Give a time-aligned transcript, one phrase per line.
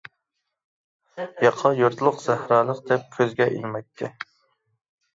[1.45, 4.15] ياقا يۇرتلۇق، سەھرالىق دەپ كۆزگە ئىلمايتتى.